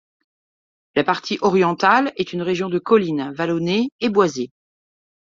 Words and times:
La 0.95 1.03
partie 1.03 1.37
orientale 1.41 2.11
est 2.15 2.33
une 2.33 2.41
région 2.41 2.69
de 2.69 2.79
collines, 2.79 3.31
vallonnée 3.35 3.89
et 3.99 4.09
boisée. 4.09 4.49